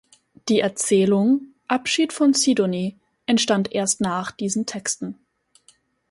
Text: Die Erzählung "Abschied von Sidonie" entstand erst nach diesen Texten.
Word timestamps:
Die 0.49 0.59
Erzählung 0.61 1.53
"Abschied 1.67 2.11
von 2.11 2.33
Sidonie" 2.33 2.97
entstand 3.27 3.71
erst 3.71 4.01
nach 4.01 4.31
diesen 4.31 4.65
Texten. 4.65 5.19